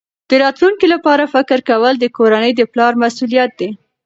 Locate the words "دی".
3.59-3.69